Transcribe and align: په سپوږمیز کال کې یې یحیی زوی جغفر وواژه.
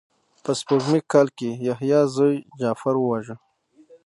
په 0.43 0.51
سپوږمیز 0.59 1.03
کال 1.13 1.27
کې 1.37 1.49
یې 1.55 1.61
یحیی 1.67 2.01
زوی 2.15 2.35
جغفر 2.59 2.95
وواژه. 2.99 3.35